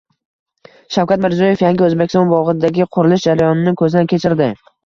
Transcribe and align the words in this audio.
Shavkat 0.95 1.23
Mirziyoyev 1.25 1.61
“Yangi 1.65 1.85
O‘zbekiston” 1.89 2.31
bog‘idagi 2.33 2.89
qurilish 2.97 3.29
jarayonini 3.31 3.77
ko‘zdan 3.83 4.13
kechirdi 4.17 4.53